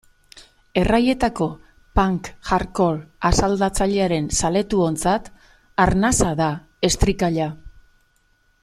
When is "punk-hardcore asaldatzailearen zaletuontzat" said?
1.99-5.31